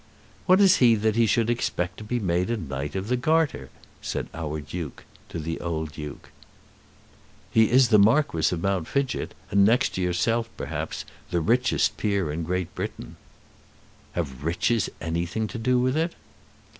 [0.47, 3.69] "What is he that he should expect to be made a Knight of the Garter?"
[4.01, 6.31] said our Duke to the old Duke.
[7.51, 12.31] "He is the Marquis of Mount Fidgett, and next to yourself, perhaps, the richest peer
[12.31, 13.15] of Great Britain."
[14.13, 16.15] "Have riches anything to do with it?"